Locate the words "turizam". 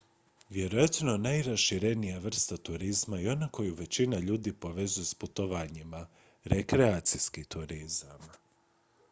7.43-8.29